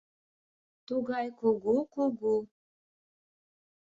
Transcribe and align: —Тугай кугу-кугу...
—Тугай 0.87 1.27
кугу-кугу... 1.39 2.35